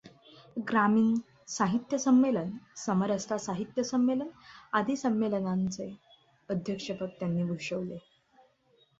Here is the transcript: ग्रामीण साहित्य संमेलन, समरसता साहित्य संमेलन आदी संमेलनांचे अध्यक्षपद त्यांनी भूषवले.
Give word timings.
ग्रामीण 0.69 1.17
साहित्य 1.47 1.97
संमेलन, 1.97 2.49
समरसता 2.77 3.37
साहित्य 3.37 3.83
संमेलन 3.83 4.29
आदी 4.73 4.95
संमेलनांचे 4.95 5.89
अध्यक्षपद 6.49 7.09
त्यांनी 7.19 7.43
भूषवले. 7.43 7.97